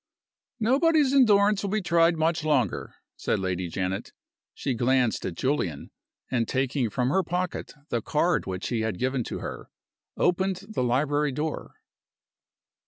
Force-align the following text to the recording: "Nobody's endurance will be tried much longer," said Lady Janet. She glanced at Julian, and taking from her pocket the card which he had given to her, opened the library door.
"Nobody's 0.59 1.13
endurance 1.13 1.61
will 1.61 1.69
be 1.69 1.81
tried 1.83 2.17
much 2.17 2.43
longer," 2.43 2.95
said 3.15 3.37
Lady 3.37 3.67
Janet. 3.67 4.13
She 4.55 4.73
glanced 4.73 5.27
at 5.27 5.35
Julian, 5.35 5.91
and 6.31 6.47
taking 6.47 6.89
from 6.89 7.09
her 7.09 7.21
pocket 7.21 7.75
the 7.89 8.01
card 8.01 8.47
which 8.47 8.69
he 8.69 8.79
had 8.81 8.97
given 8.97 9.23
to 9.25 9.37
her, 9.41 9.69
opened 10.17 10.65
the 10.67 10.83
library 10.83 11.31
door. 11.31 11.75